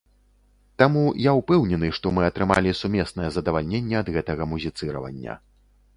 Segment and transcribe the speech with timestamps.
[0.81, 5.41] Таму я ўпэўнены, што мы атрымалі сумеснае задавальненне ад гэтага музіцыравання.